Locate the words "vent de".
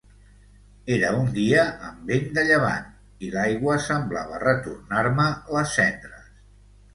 2.11-2.45